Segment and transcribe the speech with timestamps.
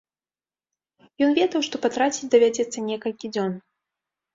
[1.27, 3.51] Ён ведаў, што патраціць давядзецца некалькі дзён.